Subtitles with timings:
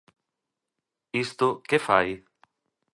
[1.23, 2.09] Isto ¿que fai?